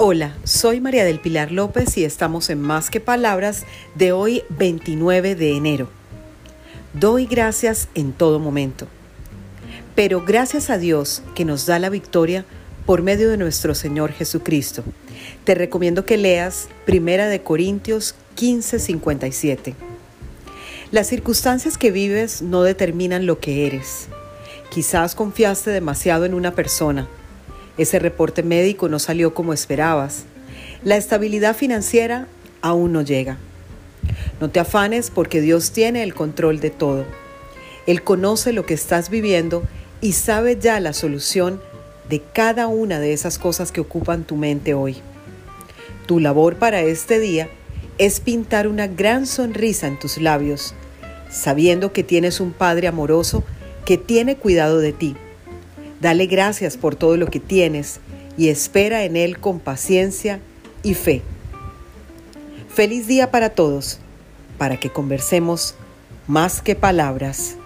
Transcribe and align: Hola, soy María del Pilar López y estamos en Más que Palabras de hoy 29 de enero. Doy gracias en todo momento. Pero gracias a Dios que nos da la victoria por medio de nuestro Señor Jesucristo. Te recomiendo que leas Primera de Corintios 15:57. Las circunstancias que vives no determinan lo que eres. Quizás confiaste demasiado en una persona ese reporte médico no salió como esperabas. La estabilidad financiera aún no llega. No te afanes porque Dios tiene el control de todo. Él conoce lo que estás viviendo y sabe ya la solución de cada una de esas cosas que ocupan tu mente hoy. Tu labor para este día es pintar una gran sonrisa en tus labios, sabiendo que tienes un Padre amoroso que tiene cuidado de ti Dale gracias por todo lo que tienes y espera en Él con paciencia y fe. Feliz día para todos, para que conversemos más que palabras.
Hola, 0.00 0.36
soy 0.44 0.80
María 0.80 1.04
del 1.04 1.18
Pilar 1.18 1.50
López 1.50 1.98
y 1.98 2.04
estamos 2.04 2.50
en 2.50 2.60
Más 2.60 2.88
que 2.88 3.00
Palabras 3.00 3.64
de 3.96 4.12
hoy 4.12 4.44
29 4.48 5.34
de 5.34 5.56
enero. 5.56 5.88
Doy 6.92 7.26
gracias 7.26 7.88
en 7.96 8.12
todo 8.12 8.38
momento. 8.38 8.86
Pero 9.96 10.24
gracias 10.24 10.70
a 10.70 10.78
Dios 10.78 11.24
que 11.34 11.44
nos 11.44 11.66
da 11.66 11.80
la 11.80 11.90
victoria 11.90 12.44
por 12.86 13.02
medio 13.02 13.28
de 13.28 13.38
nuestro 13.38 13.74
Señor 13.74 14.12
Jesucristo. 14.12 14.84
Te 15.42 15.56
recomiendo 15.56 16.04
que 16.04 16.16
leas 16.16 16.68
Primera 16.86 17.26
de 17.26 17.42
Corintios 17.42 18.14
15:57. 18.36 19.74
Las 20.92 21.08
circunstancias 21.08 21.76
que 21.76 21.90
vives 21.90 22.40
no 22.40 22.62
determinan 22.62 23.26
lo 23.26 23.40
que 23.40 23.66
eres. 23.66 24.06
Quizás 24.70 25.16
confiaste 25.16 25.72
demasiado 25.72 26.24
en 26.24 26.34
una 26.34 26.54
persona 26.54 27.08
ese 27.78 28.00
reporte 28.00 28.42
médico 28.42 28.88
no 28.88 28.98
salió 28.98 29.32
como 29.32 29.52
esperabas. 29.52 30.24
La 30.84 30.96
estabilidad 30.96 31.56
financiera 31.56 32.26
aún 32.60 32.92
no 32.92 33.02
llega. 33.02 33.38
No 34.40 34.50
te 34.50 34.60
afanes 34.60 35.10
porque 35.10 35.40
Dios 35.40 35.70
tiene 35.70 36.02
el 36.02 36.12
control 36.12 36.60
de 36.60 36.70
todo. 36.70 37.04
Él 37.86 38.02
conoce 38.02 38.52
lo 38.52 38.66
que 38.66 38.74
estás 38.74 39.10
viviendo 39.10 39.62
y 40.00 40.12
sabe 40.12 40.58
ya 40.60 40.80
la 40.80 40.92
solución 40.92 41.60
de 42.08 42.20
cada 42.20 42.66
una 42.66 42.98
de 43.00 43.12
esas 43.12 43.38
cosas 43.38 43.72
que 43.72 43.80
ocupan 43.80 44.24
tu 44.24 44.36
mente 44.36 44.74
hoy. 44.74 44.96
Tu 46.06 46.20
labor 46.20 46.56
para 46.56 46.80
este 46.80 47.18
día 47.20 47.48
es 47.98 48.20
pintar 48.20 48.66
una 48.66 48.86
gran 48.86 49.26
sonrisa 49.26 49.86
en 49.86 49.98
tus 49.98 50.18
labios, 50.18 50.74
sabiendo 51.30 51.92
que 51.92 52.02
tienes 52.02 52.40
un 52.40 52.52
Padre 52.52 52.88
amoroso 52.88 53.44
que 53.84 53.98
tiene 53.98 54.36
cuidado 54.36 54.78
de 54.78 54.92
ti 54.92 55.16
Dale 56.00 56.26
gracias 56.26 56.76
por 56.76 56.94
todo 56.96 57.16
lo 57.16 57.26
que 57.26 57.40
tienes 57.40 58.00
y 58.36 58.48
espera 58.48 59.04
en 59.04 59.16
Él 59.16 59.38
con 59.38 59.58
paciencia 59.58 60.40
y 60.82 60.94
fe. 60.94 61.22
Feliz 62.68 63.08
día 63.08 63.30
para 63.30 63.50
todos, 63.50 63.98
para 64.58 64.78
que 64.78 64.90
conversemos 64.90 65.74
más 66.28 66.62
que 66.62 66.76
palabras. 66.76 67.56